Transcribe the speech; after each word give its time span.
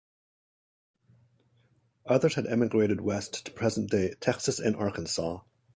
Others 2.07 2.33
had 2.33 2.47
emigrated 2.47 3.01
west 3.01 3.45
to 3.45 3.51
present-day 3.51 4.15
Texas 4.19 4.57
and 4.59 4.75
Arkansas. 4.75 5.41